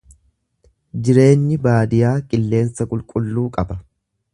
Jireenyi 1.09 1.59
baadiyaa 1.67 2.17
qilleensa 2.33 2.93
qulqulluu 2.95 3.49
qaba. 3.61 3.81